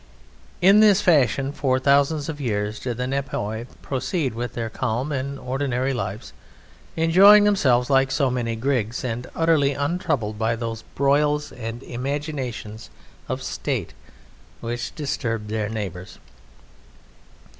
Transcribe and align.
In 0.63 0.79
this 0.79 0.99
fashion 0.99 1.51
for 1.51 1.77
thousands 1.77 2.27
of 2.27 2.41
years 2.41 2.79
did 2.79 2.97
the 2.97 3.05
Nepioi 3.05 3.67
proceed 3.83 4.33
with 4.33 4.53
their 4.55 4.67
calm 4.67 5.11
and 5.11 5.37
ordinary 5.37 5.93
lives, 5.93 6.33
enjoying 6.95 7.43
themselves 7.43 7.87
like 7.87 8.09
so 8.09 8.31
many 8.31 8.55
grigs, 8.55 9.03
and 9.03 9.27
utterly 9.35 9.73
untroubled 9.73 10.39
by 10.39 10.55
those 10.55 10.81
broils 10.95 11.51
and 11.51 11.83
imaginations 11.83 12.89
of 13.29 13.43
State 13.43 13.93
which 14.59 14.95
disturbed 14.95 15.49
their 15.49 15.69
neighbours. 15.69 16.17